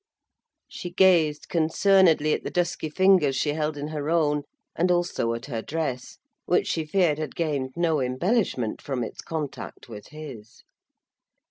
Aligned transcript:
She 0.67 0.89
gazed 0.89 1.47
concernedly 1.47 2.33
at 2.33 2.43
the 2.43 2.49
dusky 2.49 2.89
fingers 2.89 3.35
she 3.35 3.53
held 3.53 3.77
in 3.77 3.89
her 3.89 4.09
own, 4.09 4.45
and 4.75 4.89
also 4.91 5.35
at 5.35 5.45
her 5.45 5.61
dress; 5.61 6.17
which 6.47 6.65
she 6.65 6.85
feared 6.85 7.19
had 7.19 7.35
gained 7.35 7.73
no 7.75 7.99
embellishment 8.01 8.81
from 8.81 9.03
its 9.03 9.21
contact 9.21 9.87
with 9.89 10.07
his. 10.07 10.63